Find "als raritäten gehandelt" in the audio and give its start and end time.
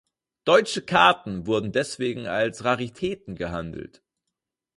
2.25-4.01